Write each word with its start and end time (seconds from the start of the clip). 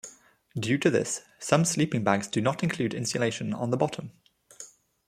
Due 0.59 0.79
to 0.79 0.89
this, 0.89 1.21
some 1.37 1.63
sleeping 1.63 2.03
bags 2.03 2.27
do 2.27 2.41
not 2.41 2.63
include 2.63 2.95
insulation 2.95 3.53
on 3.53 3.69
the 3.69 3.77
bottom. 3.77 4.11